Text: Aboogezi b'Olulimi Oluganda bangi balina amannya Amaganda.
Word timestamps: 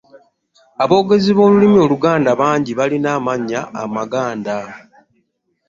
Aboogezi 0.83 1.31
b'Olulimi 1.33 1.77
Oluganda 1.85 2.31
bangi 2.41 2.71
balina 2.79 3.09
amannya 3.17 3.61
Amaganda. 3.83 4.57